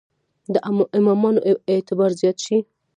[0.53, 0.55] د
[0.99, 1.39] امامانو
[1.71, 2.57] اعتبار زیات شي.